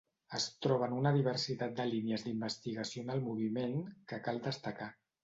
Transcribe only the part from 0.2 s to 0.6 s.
Es